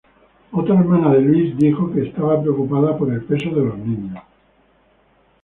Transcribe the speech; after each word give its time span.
Otra 0.51 0.79
hermana 0.79 1.13
de 1.13 1.21
Louise 1.21 1.53
dijo 1.59 1.91
que 1.93 2.01
estaba 2.01 2.41
preocupada 2.41 2.97
por 2.97 3.13
el 3.13 3.21
peso 3.23 3.49
de 3.51 3.63
los 3.63 3.77
niños. 3.77 4.17